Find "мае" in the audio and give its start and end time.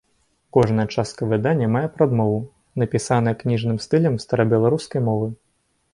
1.75-1.83